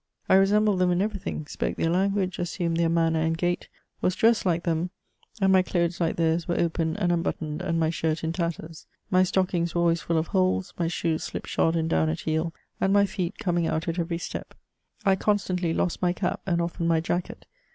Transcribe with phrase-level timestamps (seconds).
[0.27, 3.69] I resembled them in everything, spoke their language, assumed their manner and gait,
[4.01, 4.89] was dressed like them,
[5.39, 8.87] And my clothes like theirs were open and unbuttoned, and my shirt in tatters.
[9.11, 12.91] My stockings were always full of holes, my shoes slipshod and down at heel, and
[12.91, 14.55] my feet coming out at every step.
[15.05, 17.45] I constantly lost my cap, and often my jacket.